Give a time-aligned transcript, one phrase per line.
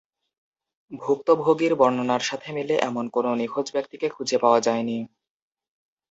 [0.91, 4.97] ভুক্তভোগীর বর্ণনার সাথে মেলে এমন কোনও নিখোঁজ ব্যক্তিকে খুঁজে পাওয়া যায়নি।